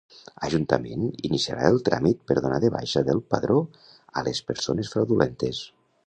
Ajuntament 0.45 1.01
iniciarà 1.27 1.67
el 1.73 1.75
tràmit 1.89 2.23
per 2.31 2.37
donar 2.39 2.57
de 2.63 2.71
baixa 2.75 3.03
del 3.09 3.21
padró 3.33 3.59
a 4.21 4.23
les 4.29 4.41
persones 4.49 4.91
fraudulentes 4.95 5.61